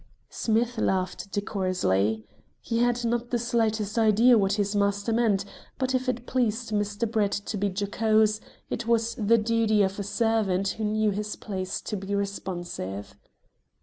[0.31, 2.25] Smith laughed decorously.
[2.59, 5.45] He had not the slightest idea what his master meant,
[5.77, 7.05] but if it pleased Mr.
[7.07, 8.41] Brett to be jocose,
[8.71, 13.15] it was the duty of a servant who knew his place to be responsive.